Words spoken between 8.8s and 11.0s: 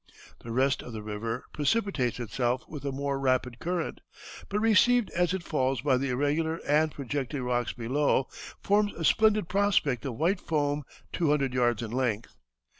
a splendid prospect of white foam